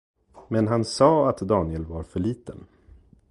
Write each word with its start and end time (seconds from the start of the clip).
Men 0.47 0.67
han 0.67 0.85
sa 0.85 1.29
att 1.29 1.37
Daniel 1.39 1.85
var 1.85 2.03
för 2.03 2.19
liten. 2.19 2.65